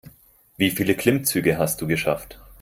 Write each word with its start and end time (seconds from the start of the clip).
Wie 0.57 0.71
viele 0.71 0.95
Klimmzüge 0.95 1.59
hast 1.59 1.79
du 1.79 1.85
geschafft? 1.85 2.39